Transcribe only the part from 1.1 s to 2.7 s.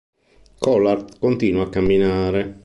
continua a camminare.